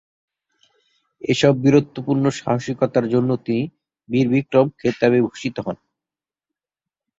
[1.21, 3.63] এসব বীরত্বপূর্ণ সাহসিকতার জন্যে তিনি
[4.09, 5.77] ‘বীর বিক্রম’ খেতাবে ভূষিত হন।